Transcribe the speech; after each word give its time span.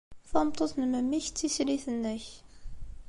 Tameṭṭut 0.29 0.73
n 0.79 0.83
memmi-k 0.91 1.27
d 1.29 1.35
tislit-nnek. 1.37 2.25